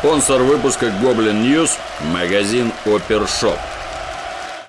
[0.00, 1.76] Спонсор выпуска Goblin News–
[2.14, 3.58] магазин Опершоп.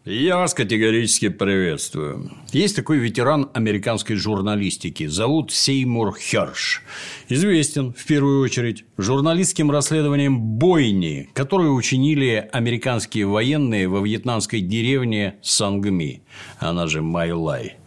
[0.04, 2.30] Я вас категорически приветствую.
[2.52, 6.84] Есть такой ветеран американской журналистики, зовут Сеймур Херш.
[7.30, 16.24] Известен, в первую очередь, журналистским расследованием бойни, которые учинили американские военные во вьетнамской деревне Сонгми,
[16.60, 17.78] она же Майлай.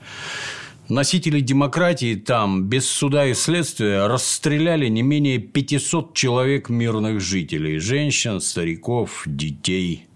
[0.89, 8.39] Носители демократии там без суда и следствия расстреляли не менее 500 человек мирных жителей– женщин,
[8.39, 10.07] стариков, детей.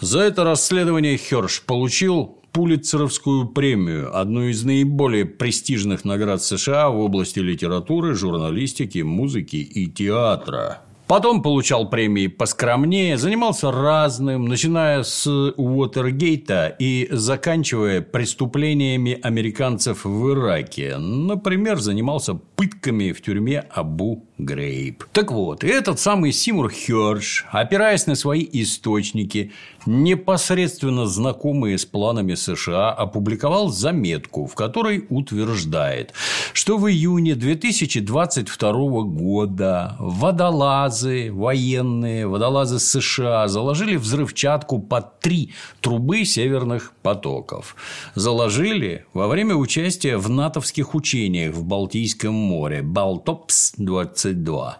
[0.00, 7.38] За это расследование Херш получил Пулитцеровскую премию, одну из наиболее престижных наград США в области
[7.38, 10.82] литературы, журналистики, музыки и театра.
[11.10, 20.98] Потом получал премии поскромнее, занимался разным, начиная с Уотергейта и заканчивая преступлениями американцев в Ираке.
[20.98, 25.04] Например, занимался пытками в тюрьме Абу Грейп.
[25.12, 29.52] Так вот, этот самый Симур Хёрш, опираясь на свои источники,
[29.86, 36.12] непосредственно знакомые с планами США, опубликовал заметку, в которой утверждает,
[36.52, 38.72] что в июне 2022
[39.04, 47.74] года водолазы военные, водолазы США заложили взрывчатку под три трубы северных потоков.
[48.14, 54.74] Заложили во время участия в натовских учениях в Балтийском море Балтопс-22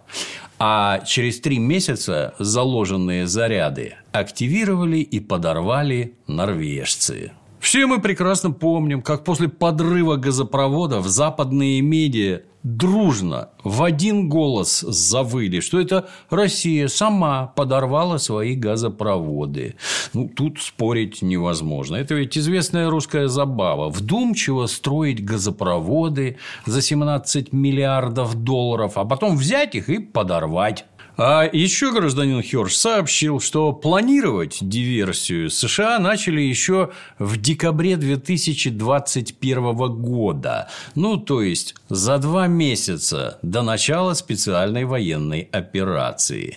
[0.63, 7.33] а через три месяца заложенные заряды активировали и подорвали норвежцы.
[7.61, 14.81] Все мы прекрасно помним, как после подрыва газопровода в западные медиа дружно в один голос
[14.81, 19.77] завыли, что это Россия сама подорвала свои газопроводы.
[20.13, 21.97] Ну, тут спорить невозможно.
[21.97, 23.89] Это ведь известная русская забава.
[23.89, 30.87] Вдумчиво строить газопроводы за 17 миллиардов долларов, а потом взять их и подорвать.
[31.23, 40.71] А еще гражданин Херш сообщил, что планировать диверсию США начали еще в декабре 2021 года.
[40.95, 46.57] Ну, то есть, за два месяца до начала специальной военной операции.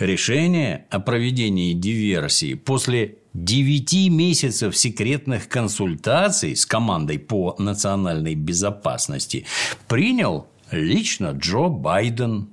[0.00, 9.46] Решение о проведении диверсии после девяти месяцев секретных консультаций с командой по национальной безопасности
[9.86, 12.48] принял лично Джо Байден.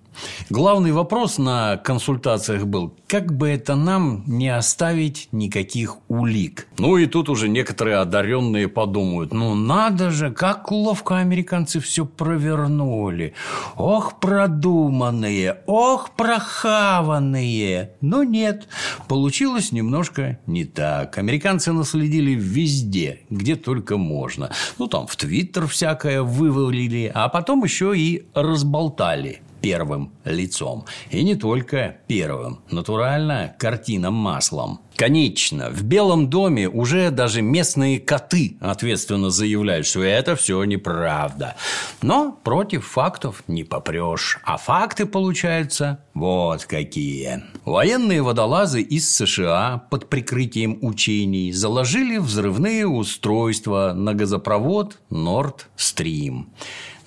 [0.50, 6.68] Главный вопрос на консультациях был, как бы это нам не оставить никаких улик.
[6.78, 13.34] Ну и тут уже некоторые одаренные подумают, ну надо же, как ловко американцы все провернули.
[13.76, 17.92] Ох, продуманные, ох, прохаванные.
[18.02, 18.68] Но нет,
[19.08, 21.18] получилось немножко не так.
[21.18, 24.52] Американцы наследили везде, где только можно.
[24.80, 30.86] Ну там в Твиттер всякое вывалили, а потом еще и разболтали первым лицом.
[31.12, 32.62] И не только первым.
[32.72, 34.80] Натурально картина маслом.
[34.96, 41.56] Конечно, в Белом доме уже даже местные коты ответственно заявляют, что это все неправда.
[42.02, 44.40] Но против фактов не попрешь.
[44.44, 47.44] А факты, получаются, вот какие.
[47.66, 56.46] Военные водолазы из США под прикрытием учений заложили взрывные устройства на газопровод Nord Stream.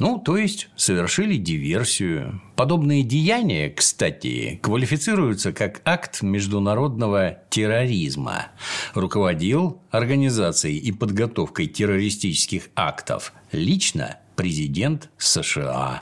[0.00, 2.40] Ну, то есть, совершили диверсию.
[2.56, 8.46] Подобные деяния, кстати, квалифицируются как акт международного терроризма.
[8.94, 16.00] Руководил организацией и подготовкой террористических актов лично президент США.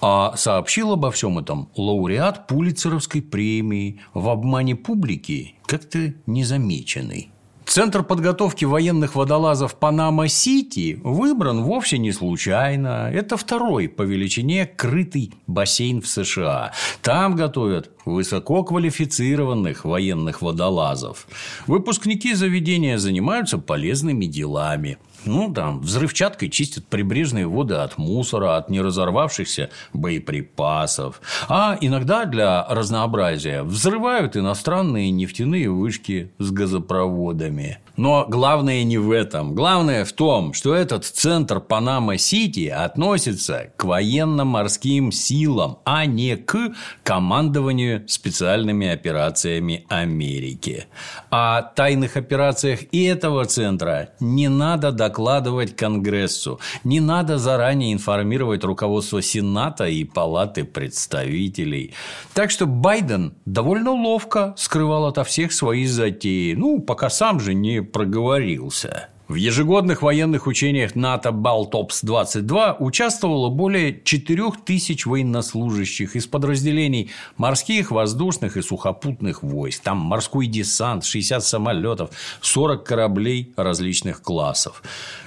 [0.00, 7.30] А сообщил обо всем этом лауреат Пулицеровской премии в обмане публики как-то незамеченный.
[7.68, 13.10] Центр подготовки военных водолазов Панама-Сити выбран вовсе не случайно.
[13.12, 16.72] Это второй по величине крытый бассейн в США.
[17.02, 21.28] Там готовят высококвалифицированных военных водолазов.
[21.66, 24.96] Выпускники заведения занимаются полезными делами.
[25.24, 31.20] Ну, там, взрывчаткой чистят прибрежные воды от мусора, от неразорвавшихся боеприпасов.
[31.48, 37.78] А иногда для разнообразия взрывают иностранные нефтяные вышки с газопроводами.
[37.98, 39.56] Но главное не в этом.
[39.56, 48.08] Главное в том, что этот центр Панама-Сити относится к военно-морским силам, а не к командованию
[48.08, 50.86] специальными операциями Америки.
[51.30, 59.22] О тайных операциях и этого центра не надо докладывать Конгрессу, не надо заранее информировать руководство
[59.22, 61.94] Сената и Палаты представителей.
[62.34, 67.82] Так что Байден довольно ловко скрывал ото всех свои затеи, ну, пока сам же не
[67.82, 69.08] проговорился.
[69.28, 78.62] В ежегодных военных учениях НАТО «Балтопс-22» участвовало более 4000 военнослужащих из подразделений морских, воздушных и
[78.62, 79.82] сухопутных войск.
[79.82, 82.08] Там морской десант, 60 самолетов,
[82.40, 84.82] 40 кораблей различных классов.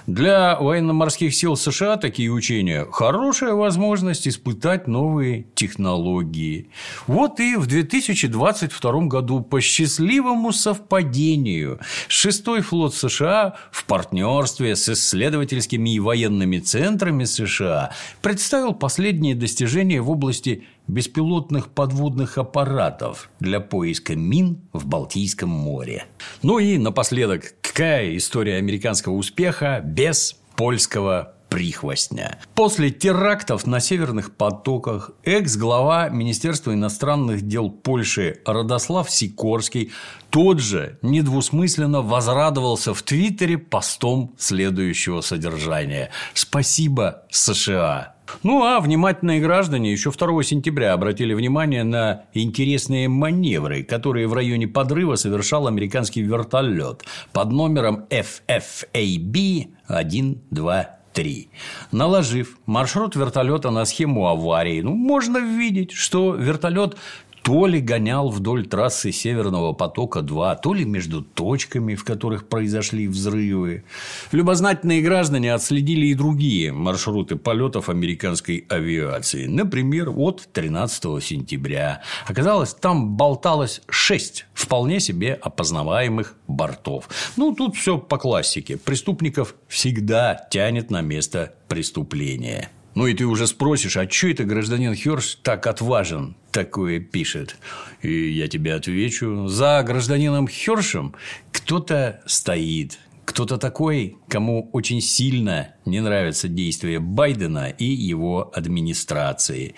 [0.07, 6.69] Для военно-морских сил США такие учения– хорошая возможность испытать новые технологии.
[7.05, 15.95] Вот и в 2022 году по счастливому совпадению шестой флот США в партнерстве с исследовательскими
[15.95, 17.91] и военными центрами США
[18.21, 26.05] представил последние достижения в области беспилотных подводных аппаратов для поиска мин в Балтийском море.
[26.41, 32.39] Ну и напоследок, какая история американского успеха без польского прихвостня.
[32.55, 39.91] После терактов на северных потоках экс-глава Министерства иностранных дел Польши Радослав Сикорский
[40.29, 46.09] тот же недвусмысленно возрадовался в Твиттере постом следующего содержания.
[46.33, 54.27] «Спасибо, США!» Ну, а внимательные граждане еще 2 сентября обратили внимание на интересные маневры, которые
[54.27, 57.03] в районе подрыва совершал американский вертолет
[57.33, 61.00] под номером FFAB 123.
[61.13, 61.49] 3.
[61.91, 66.97] Наложив маршрут вертолета на схему аварии, ну, можно видеть, что вертолет
[67.41, 73.83] то ли гонял вдоль трассы Северного потока-2, то ли между точками, в которых произошли взрывы.
[74.31, 79.47] Любознательные граждане отследили и другие маршруты полетов американской авиации.
[79.47, 82.01] Например, от 13 сентября.
[82.27, 87.09] Оказалось, там болталось 6 вполне себе опознаваемых бортов.
[87.37, 88.77] Ну, тут все по классике.
[88.77, 92.69] Преступников всегда тянет на место преступления.
[92.93, 97.55] Ну и ты уже спросишь, а что это гражданин Херш так отважен, такое пишет?
[98.01, 101.15] И я тебе отвечу, за гражданином Хершем
[101.53, 109.75] кто-то стоит, кто-то такой, кому очень сильно не нравятся действия Байдена и его администрации.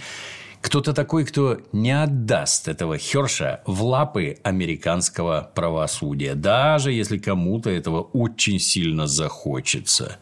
[0.64, 8.00] Кто-то такой, кто не отдаст этого Херша в лапы американского правосудия, даже если кому-то этого
[8.02, 10.18] очень сильно захочется.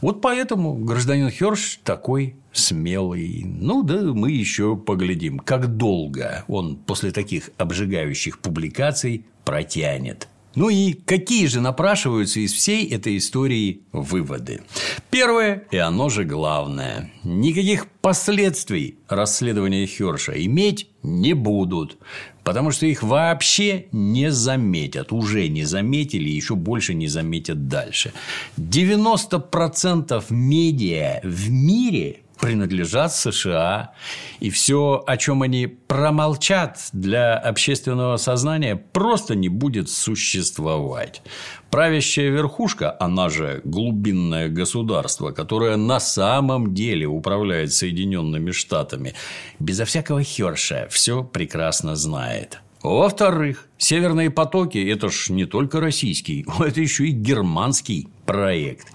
[0.00, 3.42] Вот поэтому гражданин Херш такой смелый.
[3.44, 10.28] Ну да, мы еще поглядим, как долго он после таких обжигающих публикаций протянет.
[10.56, 14.62] Ну и какие же напрашиваются из всей этой истории выводы?
[15.10, 17.12] Первое, и оно же главное.
[17.22, 21.98] Никаких последствий расследования Херша иметь не будут,
[22.42, 28.12] потому что их вообще не заметят, уже не заметили еще больше не заметят дальше.
[28.56, 33.92] 90% медиа в мире принадлежат США,
[34.40, 41.22] и все, о чем они промолчат для общественного сознания, просто не будет существовать.
[41.70, 49.14] Правящая верхушка, она же глубинное государство, которое на самом деле управляет Соединенными Штатами,
[49.58, 52.60] безо всякого херша все прекрасно знает.
[52.82, 58.88] Во-вторых, северные потоки– это ж не только российский, это еще и германский проект.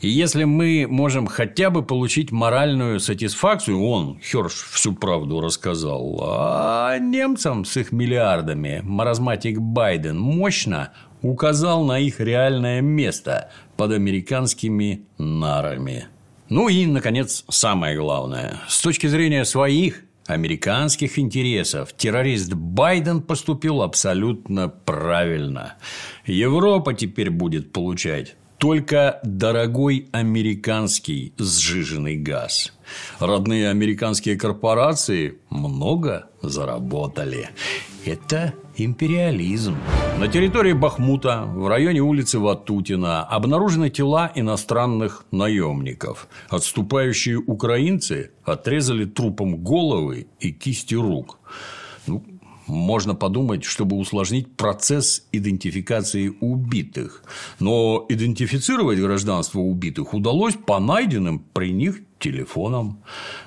[0.00, 6.98] И если мы можем хотя бы получить моральную сатисфакцию, он, Херш, всю правду рассказал, а
[6.98, 16.06] немцам с их миллиардами маразматик Байден мощно указал на их реальное место под американскими нарами.
[16.48, 18.60] Ну и, наконец, самое главное.
[18.68, 25.74] С точки зрения своих американских интересов террорист Байден поступил абсолютно правильно.
[26.24, 32.72] Европа теперь будет получать только дорогой американский сжиженный газ.
[33.20, 37.50] Родные американские корпорации много заработали.
[38.04, 39.76] Это империализм.
[40.18, 46.28] На территории Бахмута, в районе улицы Ватутина, обнаружены тела иностранных наемников.
[46.48, 51.38] Отступающие украинцы отрезали трупом головы и кисти рук.
[52.06, 52.24] Ну,
[52.68, 57.24] можно подумать, чтобы усложнить процесс идентификации убитых.
[57.58, 63.02] Но идентифицировать гражданство убитых удалось по найденным при них телефонам.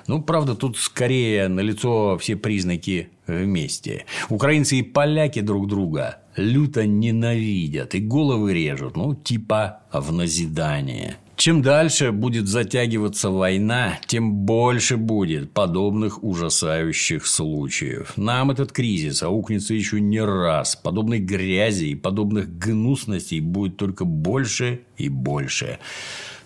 [0.06, 4.06] Ну, правда, тут скорее налицо все признаки вместе.
[4.28, 11.16] Украинцы и поляки друг друга люто ненавидят и головы режут, ну, типа в назидание.
[11.36, 18.12] Чем дальше будет затягиваться война, тем больше будет подобных ужасающих случаев.
[18.16, 20.76] Нам этот кризис аукнется еще не раз.
[20.76, 25.78] Подобной грязи и подобных гнусностей будет только больше и больше.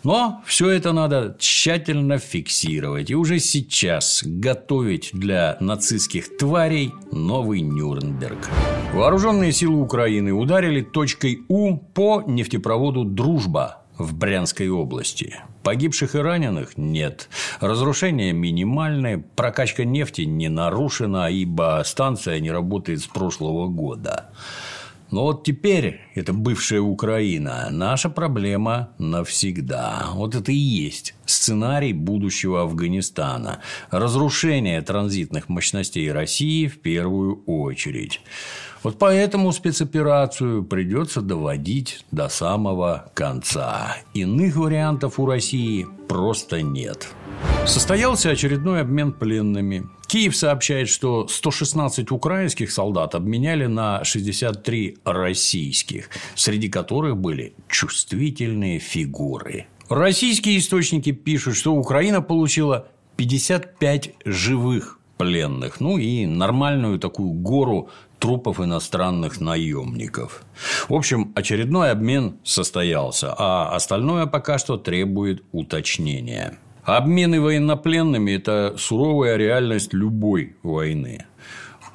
[0.07, 8.49] Но все это надо тщательно фиксировать и уже сейчас готовить для нацистских тварей новый Нюрнберг.
[8.95, 15.37] Вооруженные силы Украины ударили точкой У по нефтепроводу «Дружба» в Брянской области.
[15.63, 17.29] Погибших и раненых нет.
[17.61, 24.31] Разрушения минимальные, прокачка нефти не нарушена, ибо станция не работает с прошлого года.
[25.11, 30.09] Но вот теперь это бывшая Украина, наша проблема навсегда.
[30.15, 33.61] Вот это и есть сценарий будущего Афганистана.
[33.91, 38.21] Разрушение транзитных мощностей России в первую очередь.
[38.87, 43.97] Вот поэтому спецоперацию придется доводить до самого конца.
[44.15, 47.09] Иных вариантов у России просто нет.
[47.67, 49.89] Состоялся очередной обмен пленными.
[50.07, 59.67] Киев сообщает, что 116 украинских солдат обменяли на 63 российских, среди которых были чувствительные фигуры.
[59.89, 68.61] Российские источники пишут, что Украина получила 55 живых пленных, ну и нормальную такую гору трупов
[68.61, 70.45] иностранных наемников.
[70.89, 76.59] В общем, очередной обмен состоялся, а остальное пока что требует уточнения.
[76.85, 81.27] Обмены военнопленными– это суровая реальность любой войны.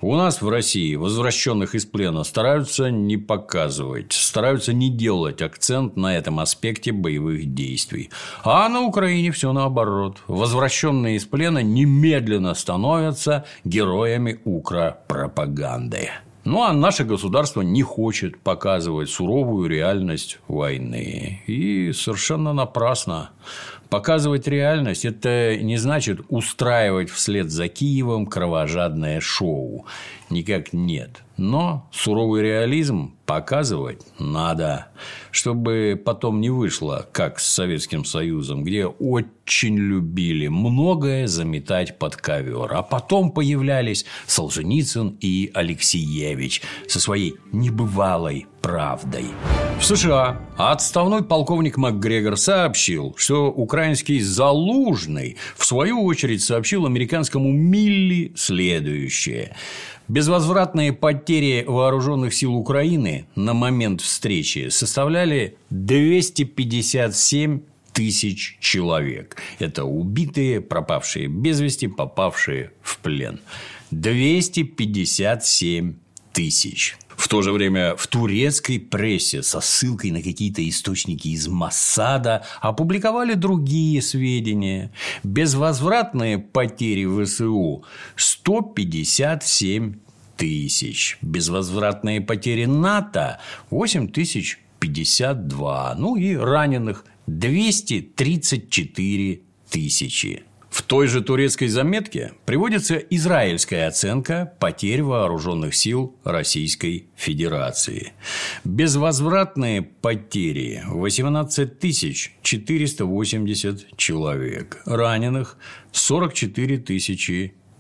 [0.04, 6.18] У нас в России возвращенных из плена стараются не показывать, стараются не делать акцент на
[6.18, 8.10] этом аспекте боевых действий.
[8.44, 10.18] А на Украине все наоборот.
[10.28, 16.10] Возвращенные из плена немедленно становятся героями укропропаганды.
[16.44, 21.44] Ну, а наше государство не хочет показывать суровую реальность войны.
[21.46, 23.30] И совершенно напрасно.
[23.92, 29.86] Показывать реальность– это не значит устраивать вслед за Киевом кровожадное шоу.
[30.32, 31.24] Никак нет.
[31.36, 34.88] Но суровый реализм показывать надо,
[35.32, 42.72] чтобы потом не вышло, как с Советским Союзом, где очень любили многое заметать под ковер.
[42.74, 49.26] А потом появлялись Солженицын и Алексеевич со своей небывалой правдой.
[49.80, 58.32] В США отставной полковник МакГрегор сообщил, что украинский Залужный в свою очередь сообщил американскому Милли
[58.36, 59.56] следующее.
[60.12, 67.62] Безвозвратные потери вооруженных сил Украины на момент встречи составляли 257
[67.94, 69.38] тысяч человек.
[69.60, 73.40] Это убитые, пропавшие без вести, попавшие в плен.
[73.92, 75.94] 257
[76.34, 76.98] тысяч.
[77.22, 83.36] В то же время в турецкой прессе со ссылкой на какие-то источники из Массада опубликовали
[83.36, 84.92] другие сведения.
[85.24, 90.00] Безвозвратные потери ВСУ– 157
[90.42, 91.18] тысяч.
[91.22, 95.94] Безвозвратные потери НАТО– 8 тысяч 52.
[96.00, 100.42] Ну и раненых– 234 тысячи.
[100.72, 108.14] В той же турецкой заметке приводится израильская оценка потерь вооруженных сил Российской Федерации.
[108.64, 111.78] Безвозвратные потери– 18
[112.42, 115.60] 480 человек, раненых–
[115.92, 116.80] 44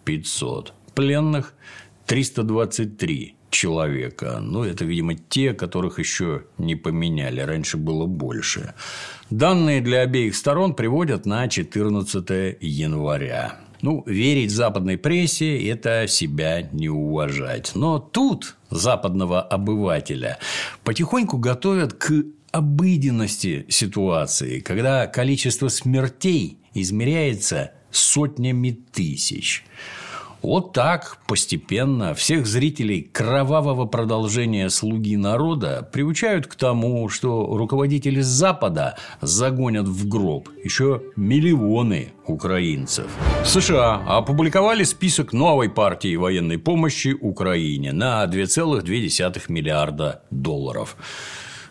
[0.05, 1.55] 500, пленных–
[2.11, 4.39] 323 человека.
[4.41, 7.39] Ну, это, видимо, те, которых еще не поменяли.
[7.39, 8.73] Раньше было больше.
[9.29, 13.59] Данные для обеих сторон приводят на 14 января.
[13.81, 17.71] Ну, верить западной прессе– это себя не уважать.
[17.75, 20.37] Но тут западного обывателя
[20.83, 29.63] потихоньку готовят к обыденности ситуации, когда количество смертей измеряется сотнями тысяч.
[30.41, 38.97] Вот так постепенно всех зрителей кровавого продолжения «Слуги народа» приучают к тому, что руководители Запада
[39.21, 43.05] загонят в гроб еще миллионы украинцев.
[43.45, 50.97] США опубликовали список новой партии военной помощи Украине на 2,2 миллиарда долларов.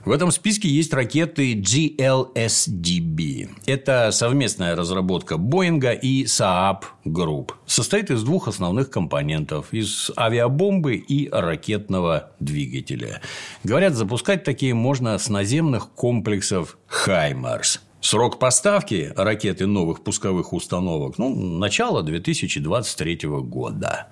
[0.04, 3.50] В этом списке есть ракеты GLSDB.
[3.66, 7.50] Это совместная разработка Боинга и Saab Group.
[7.66, 13.21] Состоит из двух основных компонентов– из авиабомбы и ракетного двигателя.
[13.62, 17.83] Говорят, запускать такие можно с наземных комплексов «Хаймарс».
[18.00, 24.09] Срок поставки ракеты новых пусковых установок ну, начало 2023 года.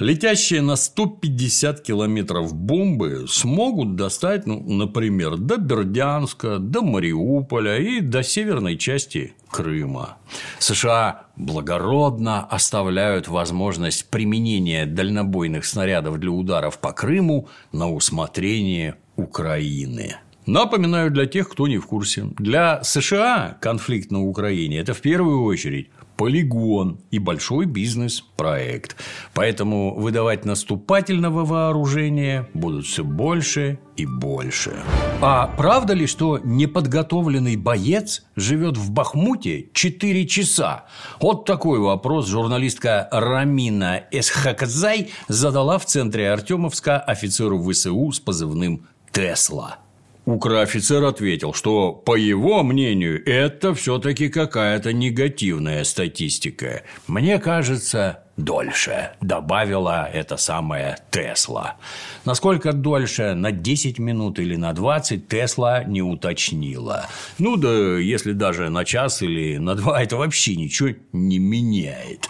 [0.00, 8.24] Летящие на 150 километров бомбы смогут достать, ну, например, до Бердянска, до Мариуполя и до
[8.24, 10.18] северной части Крыма.
[10.58, 20.16] США благородно оставляют возможность применения дальнобойных снарядов для ударов по Крыму на усмотрение Украины.
[20.50, 22.24] Напоминаю для тех, кто не в курсе.
[22.36, 28.96] Для США конфликт на Украине– это в первую очередь полигон и большой бизнес-проект.
[29.32, 34.74] Поэтому выдавать наступательного вооружения будут все больше и больше.
[35.22, 40.86] А правда ли, что неподготовленный боец живет в Бахмуте 4 часа?
[41.20, 49.78] Вот такой вопрос журналистка Рамина Эсхакзай задала в центре Артемовска офицеру ВСУ с позывным «Тесла».
[50.26, 56.82] Укроофицер ответил, что, по его мнению, это все-таки какая-то негативная статистика.
[57.06, 61.76] Мне кажется, дольше, добавила эта самая Тесла.
[62.24, 67.08] Насколько дольше, на 10 минут или на 20, Тесла не уточнила.
[67.38, 72.28] Ну да, если даже на час или на два, это вообще ничего не меняет.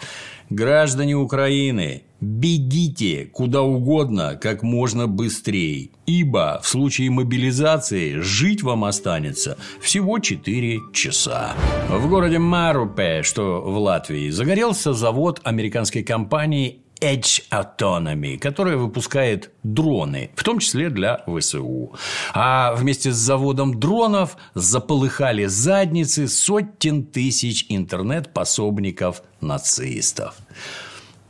[0.49, 9.57] Граждане Украины, бегите куда угодно как можно быстрее, ибо в случае мобилизации жить вам останется
[9.81, 11.55] всего 4 часа.
[11.89, 20.31] В городе Марупе, что в Латвии, загорелся завод американской компании Edge Autonomy, которая выпускает дроны,
[20.37, 21.95] в том числе для ВСУ.
[22.35, 30.37] А вместе с заводом дронов заполыхали задницы сотен тысяч интернет-пособников нацистов.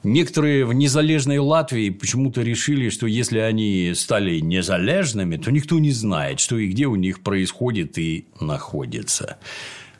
[0.03, 6.41] Некоторые в незалежной Латвии почему-то решили, что если они стали незалежными, то никто не знает,
[6.41, 9.37] что и где у них происходит и находится.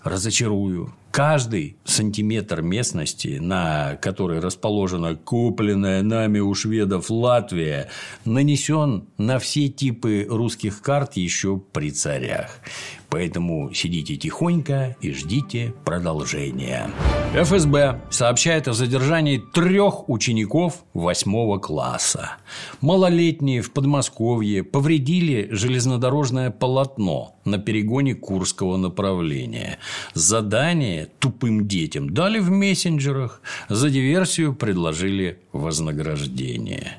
[0.03, 0.95] Разочарую.
[1.11, 7.89] Каждый сантиметр местности, на которой расположена купленная нами у шведов Латвия,
[8.25, 12.61] нанесен на все типы русских карт еще при царях.
[13.11, 16.91] Поэтому сидите тихонько и ждите продолжения.
[17.35, 22.37] ФСБ сообщает о задержании трех учеников восьмого класса.
[22.81, 29.79] Малолетние в Подмосковье повредили железнодорожное полотно на перегоне Курского направления.
[30.15, 36.99] Задание тупым детям дали в мессенджерах, за диверсию предложили вознаграждение.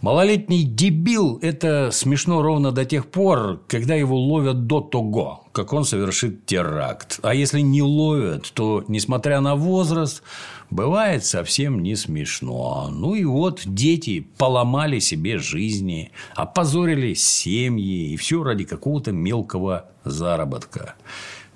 [0.00, 5.84] Малолетний дебил– это смешно ровно до тех пор, когда его ловят до того, как он
[5.84, 7.18] совершит теракт.
[7.22, 10.22] А если не ловят, то, несмотря на возраст,
[10.70, 12.90] бывает совсем не смешно.
[12.92, 20.94] Ну и вот дети поломали себе жизни, опозорили семьи, и все ради какого-то мелкого заработка.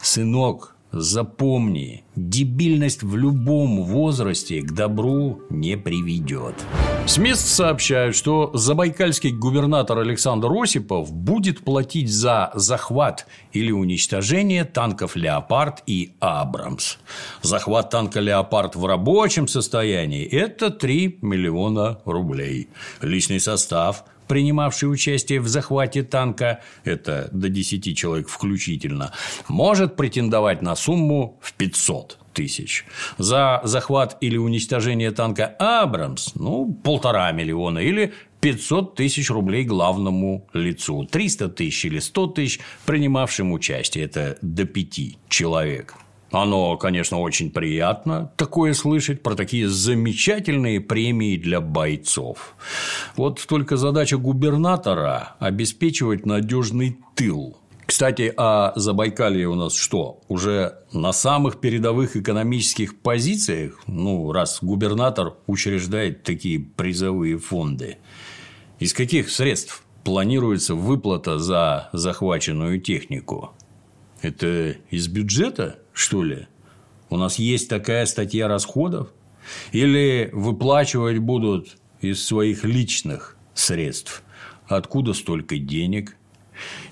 [0.00, 6.55] Сынок, Запомни, дебильность в любом возрасте к добру не приведет.
[7.07, 15.83] С сообщают, что забайкальский губернатор Александр Осипов будет платить за захват или уничтожение танков «Леопард»
[15.87, 16.98] и «Абрамс».
[17.40, 22.68] Захват танка «Леопард» в рабочем состоянии– это 3 миллиона рублей.
[23.00, 29.12] Личный состав принимавший участие в захвате танка, это до 10 человек включительно,
[29.46, 32.86] может претендовать на сумму в 500 тысяч.
[33.18, 41.04] За захват или уничтожение танка «Абрамс»– ну, полтора миллиона или 500 тысяч рублей главному лицу,
[41.04, 45.94] 300 тысяч или 100 тысяч принимавшим участие, это до пяти человек.
[46.32, 52.56] Оно, конечно, очень приятно такое слышать про такие замечательные премии для бойцов.
[53.16, 57.58] Вот только задача губернатора– обеспечивать надежный тыл.
[57.84, 60.20] Кстати, а Забайкалье у нас что?
[60.28, 63.82] Уже на самых передовых экономических позициях?
[63.86, 67.98] Ну, раз губернатор учреждает такие призовые фонды.
[68.78, 73.52] Из каких средств планируется выплата за захваченную технику?
[74.22, 76.46] Это из бюджета, что ли?
[77.11, 79.09] У нас есть такая статья расходов?
[79.72, 84.22] Или выплачивать будут из своих личных средств?
[84.66, 86.16] Откуда столько денег?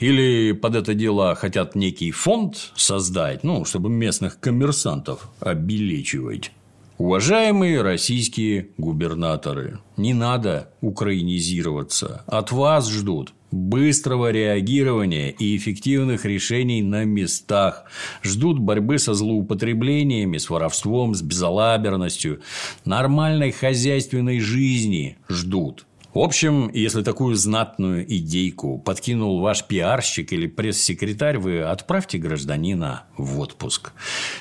[0.01, 6.53] Или под это дело хотят некий фонд создать, ну, чтобы местных коммерсантов обелечивать?
[6.99, 12.25] Уважаемые российские губернаторы, не надо украинизироваться.
[12.27, 17.85] От вас ждут быстрого реагирования и эффективных решений на местах.
[18.23, 22.41] Ждут борьбы со злоупотреблениями, с воровством, с безалаберностью.
[22.85, 25.87] Нормальной хозяйственной жизни ждут.
[26.13, 33.39] В общем, если такую знатную идейку подкинул ваш пиарщик или пресс-секретарь, вы отправьте гражданина в
[33.39, 33.93] отпуск.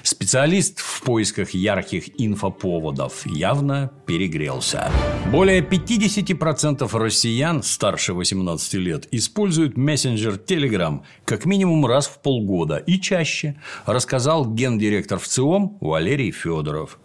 [0.02, 4.90] Специалист в поисках ярких инфоповодов явно перегрелся.
[5.32, 13.00] Более 50% россиян старше 18 лет используют мессенджер Telegram как минимум раз в полгода и
[13.00, 16.98] чаще, рассказал гендиректор ВЦИОМ Валерий Федоров.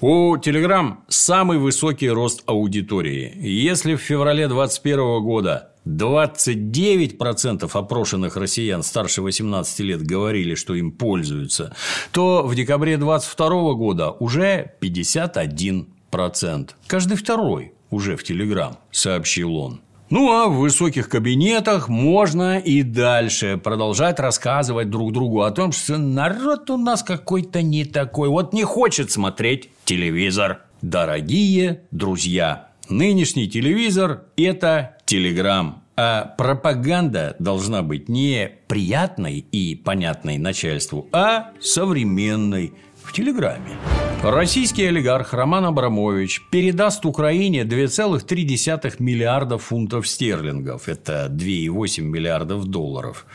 [0.00, 3.32] У Telegram самый высокий рост аудитории.
[3.36, 11.74] Если в феврале 2021 года 29% опрошенных россиян старше 18 лет говорили, что им пользуются,
[12.12, 16.70] то в декабре 2022 года уже 51%.
[16.86, 19.80] Каждый второй уже в Телеграм, сообщил он.
[20.10, 25.98] Ну, а в высоких кабинетах можно и дальше продолжать рассказывать друг другу о том, что
[25.98, 30.62] народ у нас какой-то не такой, вот не хочет смотреть телевизор.
[30.80, 35.82] Дорогие друзья, нынешний телевизор– это телеграм.
[35.96, 42.72] А пропаганда должна быть не приятной и понятной начальству, а современной
[43.08, 43.76] в Телеграме.
[44.22, 50.88] Российский олигарх Роман Абрамович передаст Украине 2,3 миллиарда фунтов стерлингов.
[50.88, 53.26] Это 2,8 миллиардов долларов.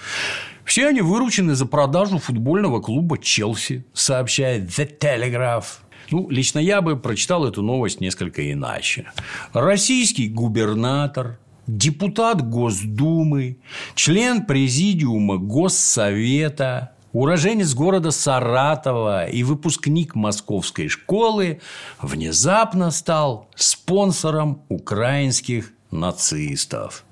[0.64, 5.66] Все они выручены за продажу футбольного клуба «Челси», сообщает The Telegraph.
[6.12, 9.08] Ну, лично я бы прочитал эту новость несколько иначе.
[9.54, 13.58] Российский губернатор, депутат Госдумы,
[13.96, 21.62] член президиума Госсовета, уроженец города Саратова и выпускник московской школы,
[22.02, 27.06] внезапно стал спонсором украинских нацистов.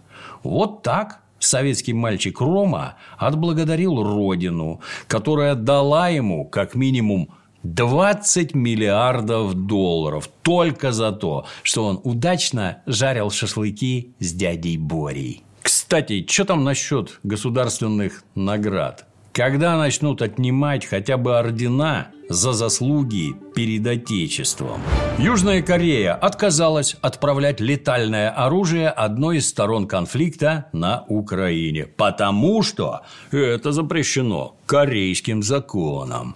[0.44, 7.30] Вот так советский мальчик Рома отблагодарил родину, которая дала ему как минимум
[7.64, 15.44] 20 миллиардов долларов только за то, что он удачно жарил шашлыки с дядей Борей.
[15.62, 19.06] Кстати, что там насчет государственных наград?
[19.34, 24.82] Когда начнут отнимать хотя бы ордена за заслуги перед Отечеством?
[25.18, 33.72] Южная Корея отказалась отправлять летальное оружие одной из сторон конфликта на Украине, потому что это
[33.72, 36.36] запрещено корейским законом.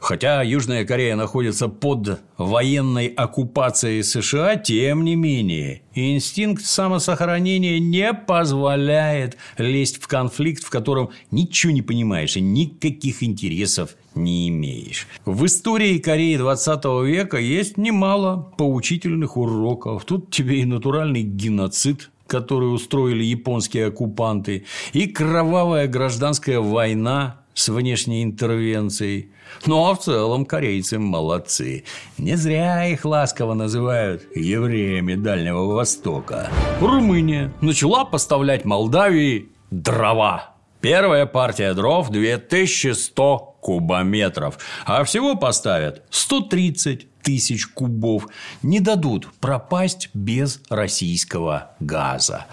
[0.00, 9.36] Хотя Южная Корея находится под военной оккупацией США, тем не менее, инстинкт самосохранения не позволяет
[9.58, 15.06] лезть в конфликт, в котором ничего не понимаешь и никаких интересов не имеешь.
[15.24, 20.04] В истории Кореи 20 века есть немало поучительных уроков.
[20.04, 28.22] Тут тебе и натуральный геноцид который устроили японские оккупанты, и кровавая гражданская война с внешней
[28.22, 29.30] интервенцией.
[29.64, 31.84] Ну, а в целом корейцы молодцы.
[32.18, 36.48] Не зря их ласково называют евреями Дальнего Востока.
[36.80, 40.54] Румыния начала поставлять Молдавии дрова.
[40.80, 48.28] Первая партия дров 2100 кубометров, а всего поставят 130 тысяч кубов.
[48.62, 52.46] Не дадут пропасть без российского газа.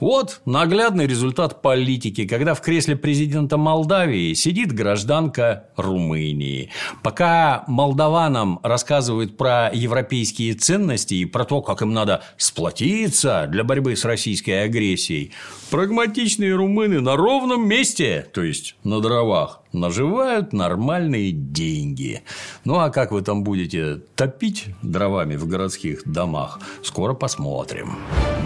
[0.00, 6.70] Вот наглядный результат политики, когда в кресле президента Молдавии сидит гражданка Румынии.
[7.02, 13.96] Пока молдаванам рассказывают про европейские ценности и про то, как им надо сплотиться для борьбы
[13.96, 15.32] с российской агрессией,
[15.70, 22.22] прагматичные румыны на ровном месте, то есть на дровах, наживают нормальные деньги.
[22.64, 27.96] Ну а как вы там будете топить дровами в городских домах, скоро посмотрим.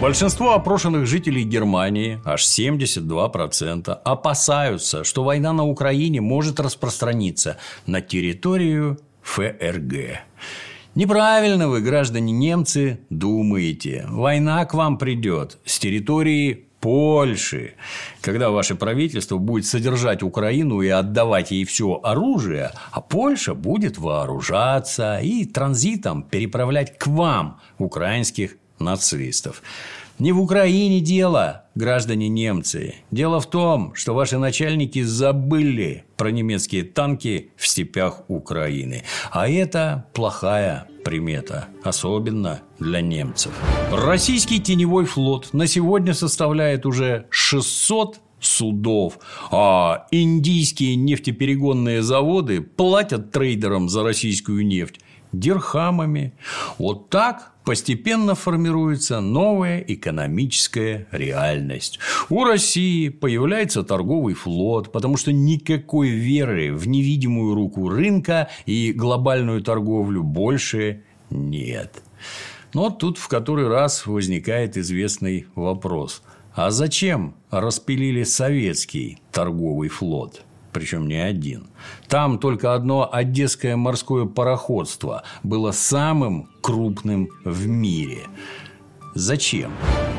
[0.01, 8.99] Большинство опрошенных жителей Германии, аж 72%, опасаются, что война на Украине может распространиться на территорию
[9.21, 10.21] ФРГ.
[10.95, 14.05] Неправильно вы, граждане немцы, думаете.
[14.09, 17.75] Война к вам придет с территории Польши,
[18.19, 25.19] когда ваше правительство будет содержать Украину и отдавать ей все оружие, а Польша будет вооружаться
[25.19, 29.63] и транзитом переправлять к вам украинских нацистов.
[30.19, 32.95] Не в Украине дело, граждане немцы.
[33.11, 39.03] Дело в том, что ваши начальники забыли про немецкие танки в степях Украины.
[39.31, 43.51] А это плохая примета, особенно для немцев.
[43.91, 49.19] Российский теневой флот на сегодня составляет уже 600 судов,
[49.51, 54.99] а индийские нефтеперегонные заводы платят трейдерам за российскую нефть
[55.33, 56.33] дирхамами.
[56.77, 61.99] Вот так постепенно формируется новая экономическая реальность.
[62.29, 69.61] У России появляется торговый флот, потому что никакой веры в невидимую руку рынка и глобальную
[69.61, 72.03] торговлю больше нет.
[72.73, 76.23] Но тут в который раз возникает известный вопрос.
[76.55, 80.43] А зачем распилили советский торговый флот?
[80.73, 81.67] Причем не один.
[82.07, 88.23] Там только одно одесское морское пароходство было самым крупным в мире.
[89.15, 89.71] Зачем?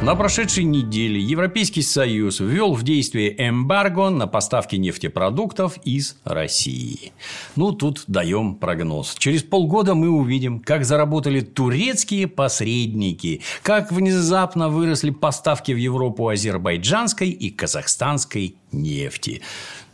[0.03, 7.12] На прошедшей неделе Европейский Союз ввел в действие эмбарго на поставки нефтепродуктов из России.
[7.57, 9.17] Ну, тут даем прогноз.
[9.19, 17.31] Через полгода мы увидим, как заработали турецкие посредники, как внезапно выросли поставки в Европу азербайджанской
[17.31, 19.43] и казахстанской нефти.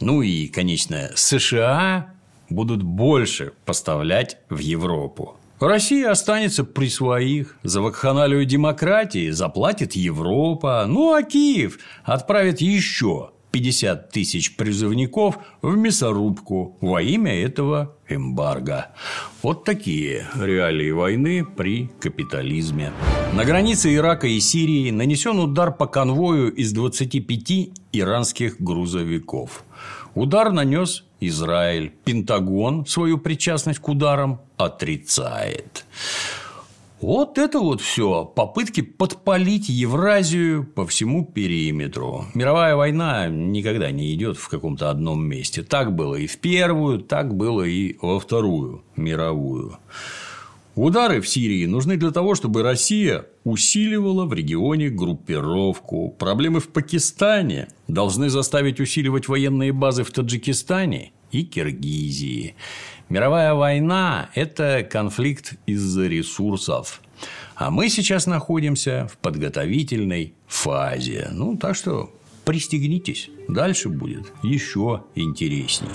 [0.00, 2.14] Ну и, конечно, США
[2.48, 5.36] будут больше поставлять в Европу.
[5.60, 7.56] Россия останется при своих.
[7.62, 10.84] За вакханалию демократии заплатит Европа.
[10.88, 18.88] Ну, а Киев отправит еще 50 тысяч призывников в мясорубку во имя этого эмбарго.
[19.42, 22.92] Вот такие реалии войны при капитализме.
[23.34, 29.64] На границе Ирака и Сирии нанесен удар по конвою из 25 иранских грузовиков.
[30.14, 31.92] Удар нанес Израиль.
[32.04, 35.84] Пентагон свою причастность к ударам отрицает.
[37.00, 42.26] Вот это вот все попытки подпалить Евразию по всему периметру.
[42.34, 45.62] Мировая война никогда не идет в каком-то одном месте.
[45.62, 49.78] Так было и в первую, так было и во вторую мировую.
[50.74, 56.14] Удары в Сирии нужны для того, чтобы Россия усиливала в регионе группировку.
[56.18, 62.56] Проблемы в Пакистане должны заставить усиливать военные базы в Таджикистане и Киргизии.
[63.10, 67.02] Мировая война– это конфликт из-за ресурсов.
[67.56, 71.26] А мы сейчас находимся в подготовительной фазе.
[71.32, 75.88] Ну, так что пристегнитесь, дальше будет еще интересней.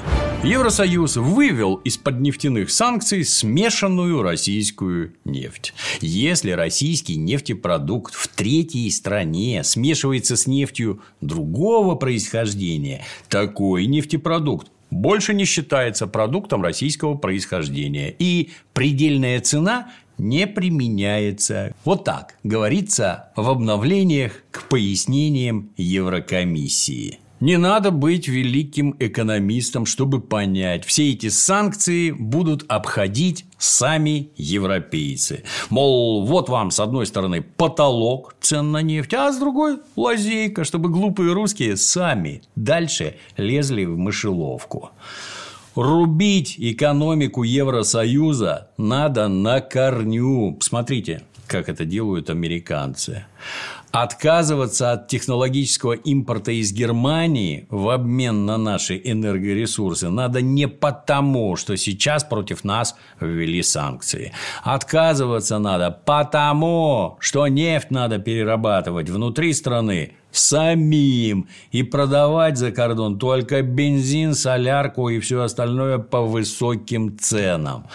[0.44, 5.74] Евросоюз вывел из-под нефтяных санкций смешанную российскую нефть.
[6.02, 15.46] Если российский нефтепродукт в третьей стране смешивается с нефтью другого происхождения, такой нефтепродукт больше не
[15.46, 18.16] считается продуктом российского происхождения.
[18.18, 21.76] И предельная цена не применяется.
[21.84, 27.20] Вот так говорится в обновлениях к пояснениям Еврокомиссии.
[27.46, 35.44] Не надо быть великим экономистом, чтобы понять, все эти санкции будут обходить сами европейцы.
[35.70, 40.90] Мол, вот вам с одной стороны потолок цен на нефть, а с другой лазейка, чтобы
[40.90, 44.90] глупые русские сами дальше лезли в мышеловку.
[45.76, 50.58] Рубить экономику Евросоюза надо на корню.
[50.62, 53.26] Смотрите, как это делают американцы.
[53.96, 61.78] Отказываться от технологического импорта из Германии в обмен на наши энергоресурсы надо не потому, что
[61.78, 64.34] сейчас против нас ввели санкции.
[64.64, 73.62] Отказываться надо потому, что нефть надо перерабатывать внутри страны самим и продавать за кордон только
[73.62, 77.88] бензин, солярку и все остальное по высоким ценам.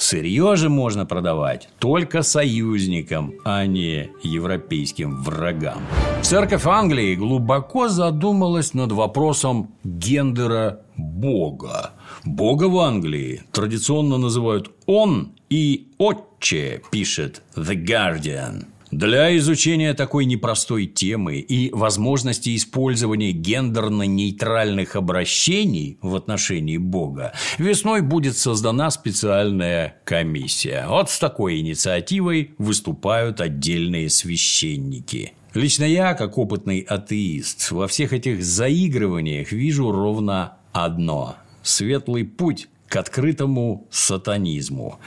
[0.00, 5.82] Сырье же можно продавать только союзникам, а не европейским врагам.
[6.22, 11.92] Церковь Англии глубоко задумалась над вопросом гендера Бога.
[12.24, 18.69] Бога в Англии традиционно называют «он» и «отче», пишет The Guardian.
[18.90, 28.36] Для изучения такой непростой темы и возможности использования гендерно-нейтральных обращений в отношении Бога весной будет
[28.36, 30.86] создана специальная комиссия.
[30.88, 35.34] Вот с такой инициативой выступают отдельные священники.
[35.54, 42.96] Лично я, как опытный атеист, во всех этих заигрываниях вижу ровно одно– светлый путь к
[42.96, 44.98] открытому сатанизму.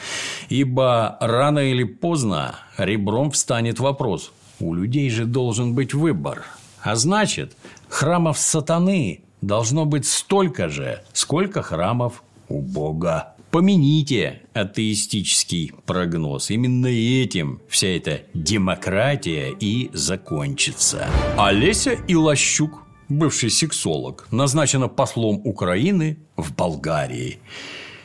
[0.47, 4.31] Ибо рано или поздно ребром встанет вопрос.
[4.59, 6.45] У людей же должен быть выбор.
[6.81, 7.57] А значит,
[7.89, 13.33] храмов сатаны должно быть столько же, сколько храмов у Бога.
[13.51, 16.49] Помяните атеистический прогноз.
[16.49, 21.07] Именно этим вся эта демократия и закончится.
[21.37, 27.39] Олеся Илощук бывший сексолог, назначена послом Украины в Болгарии.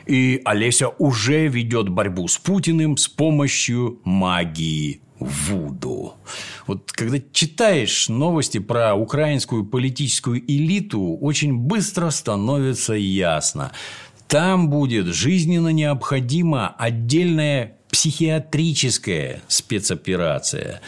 [0.07, 6.15] И Олеся уже ведет борьбу с Путиным с помощью магии Вуду.
[6.67, 13.73] Вот когда читаешь новости про украинскую политическую элиту, очень быстро становится ясно.
[14.29, 20.81] Там будет жизненно необходима отдельная психиатрическая спецоперация.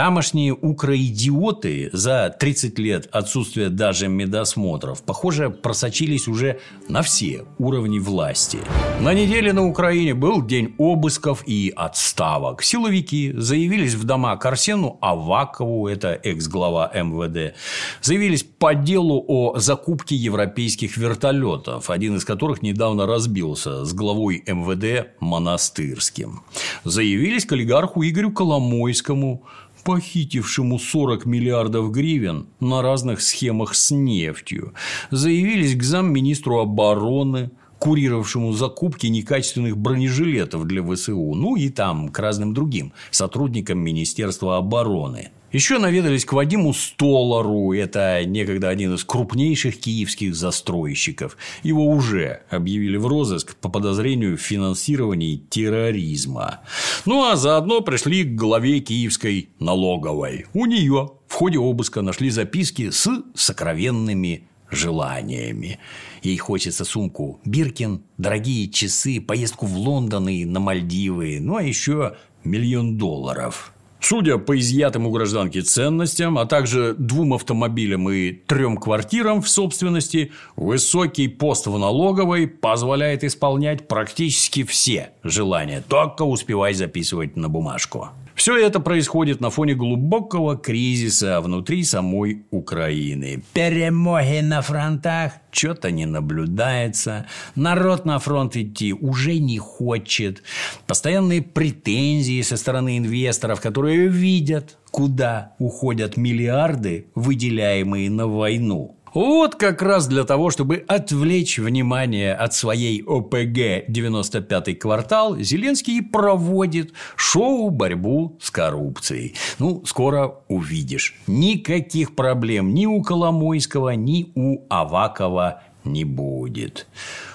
[0.00, 6.58] Тамошние укроидиоты за 30 лет отсутствия даже медосмотров, похоже, просочились уже
[6.88, 8.60] на все уровни власти.
[9.02, 12.62] На неделе на Украине был день обысков и отставок.
[12.62, 17.54] Силовики заявились в дома к Арсену Авакову, это экс-глава МВД,
[18.00, 25.10] заявились по делу о закупке европейских вертолетов, один из которых недавно разбился с главой МВД
[25.20, 26.40] Монастырским.
[26.84, 29.44] Заявились к олигарху Игорю Коломойскому,
[29.84, 34.74] похитившему 40 миллиардов гривен на разных схемах с нефтью,
[35.10, 42.54] заявились к замминистру обороны, курировавшему закупки некачественных бронежилетов для ВСУ, ну и там к разным
[42.54, 45.30] другим сотрудникам Министерства обороны.
[45.52, 51.36] Еще наведались к Вадиму Столару, это некогда один из крупнейших киевских застройщиков.
[51.64, 56.60] Его уже объявили в розыск по подозрению в финансировании терроризма.
[57.04, 60.46] Ну а заодно пришли к главе киевской налоговой.
[60.54, 65.80] У нее в ходе обыска нашли записки с сокровенными желаниями.
[66.22, 72.16] Ей хочется сумку Биркин, дорогие часы, поездку в Лондон и на Мальдивы, ну а еще
[72.44, 73.72] миллион долларов.
[74.00, 80.32] Судя по изъятым у гражданки ценностям, а также двум автомобилям и трем квартирам в собственности,
[80.56, 88.08] высокий пост в налоговой позволяет исполнять практически все желания, только успевай записывать на бумажку.
[88.40, 93.42] Все это происходит на фоне глубокого кризиса внутри самой Украины.
[93.52, 100.42] Перемоги на фронтах что-то не наблюдается, народ на фронт идти уже не хочет,
[100.86, 108.96] постоянные претензии со стороны инвесторов, которые видят, куда уходят миллиарды, выделяемые на войну.
[109.12, 116.92] Вот как раз для того, чтобы отвлечь внимание от своей ОПГ 95-й квартал, Зеленский проводит
[117.16, 119.34] шоу «Борьбу с коррупцией».
[119.58, 121.16] Ну, скоро увидишь.
[121.26, 126.86] Никаких проблем ни у Коломойского, ни у Авакова не будет.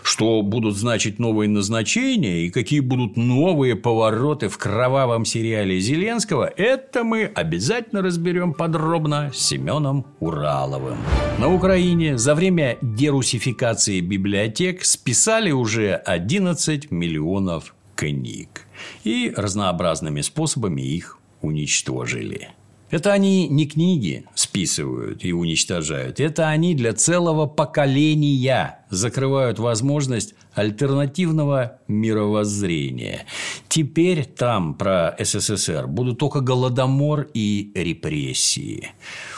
[0.04, 7.04] Что будут значить новые назначения и какие будут новые повороты в кровавом сериале Зеленского, это
[7.04, 10.98] мы обязательно разберем подробно с Семеном Ураловым.
[11.40, 18.68] На Украине за время дерусификации библиотек списали уже 11 миллионов книг
[19.04, 22.50] и разнообразными способами их уничтожили.
[22.96, 26.22] Это они не книги списывают и уничтожают.
[26.22, 33.26] Это они для целого поколения закрывают возможность альтернативного мировоззрения.
[33.68, 38.94] Теперь там про СССР будут только голодомор и репрессии.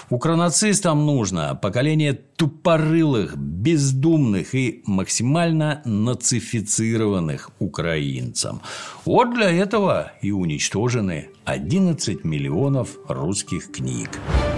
[0.10, 8.62] Укронацистам нужно поколение тупорылых, бездумных и максимально нацифицированных украинцам.
[9.04, 14.10] Вот для этого и уничтожены 11 миллионов русских книг.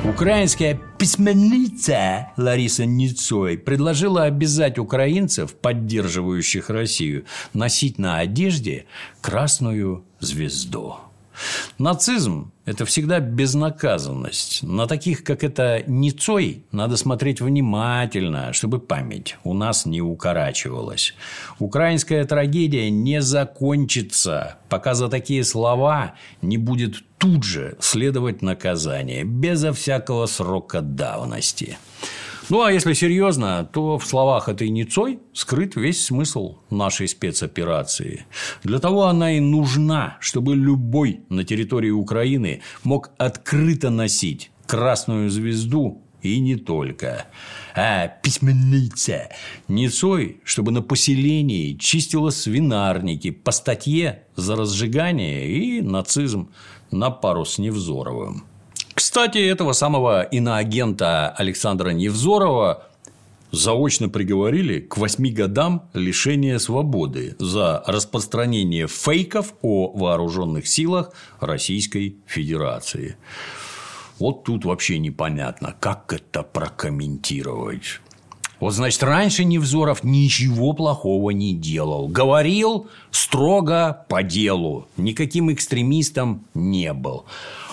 [0.06, 8.86] Украинская письменница Лариса Ницой предложила обязать украинцев, поддерживающих Россию, носить на одежде
[9.22, 10.96] красную звезду.
[11.78, 14.64] Нацизм– это всегда безнаказанность.
[14.64, 21.14] На таких, как это Ницой, надо смотреть внимательно, чтобы память у нас не укорачивалась.
[21.60, 29.74] Украинская трагедия не закончится, пока за такие слова не будет тут же следовать наказание, безо
[29.74, 31.78] всякого срока давности.
[32.50, 38.26] Ну, а если серьезно, то в словах этой Ницой скрыт весь смысл нашей спецоперации.
[38.64, 46.02] Для того она и нужна, чтобы любой на территории Украины мог открыто носить красную звезду
[46.24, 47.28] и не только.
[47.76, 49.30] А письменница
[49.68, 56.50] Ницой, чтобы на поселении чистила свинарники по статье за разжигание и нацизм
[56.90, 58.44] на пару с Невзоровым.
[59.00, 62.84] Кстати, этого самого иноагента Александра Невзорова
[63.50, 73.16] заочно приговорили к восьми годам лишения свободы за распространение фейков о вооруженных силах Российской Федерации.
[74.20, 78.02] Вот тут вообще непонятно, как это прокомментировать.
[78.60, 82.10] Вот, значит, раньше Невзоров ничего плохого не делал.
[82.10, 84.90] Говорил строго по делу.
[84.98, 87.24] Никаким экстремистом не был.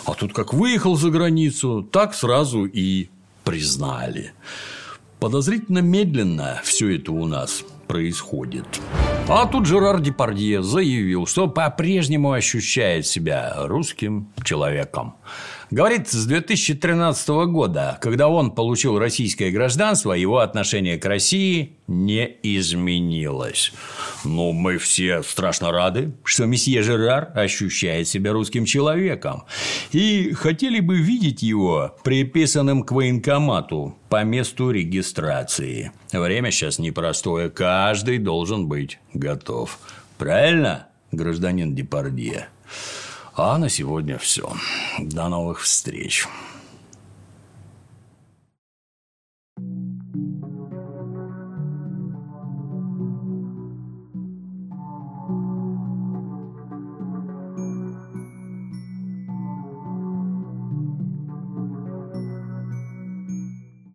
[0.06, 3.08] А тут как выехал за границу, так сразу и
[3.42, 4.32] признали.
[5.18, 8.66] Подозрительно медленно все это у нас происходит.
[9.28, 15.14] А тут Жерар Депардье заявил, что по-прежнему ощущает себя русским человеком.
[15.70, 23.72] Говорит, с 2013 года, когда он получил российское гражданство, его отношение к России не изменилось.
[24.24, 29.42] Но мы все страшно рады, что месье Жерар ощущает себя русским человеком.
[29.90, 35.90] И хотели бы видеть его приписанным к военкомату по месту регистрации.
[36.12, 39.80] Время сейчас непростое, каждый должен быть готов.
[40.16, 42.46] Правильно, гражданин Депардье?
[43.38, 44.50] А на сегодня все.
[44.98, 46.26] До новых встреч.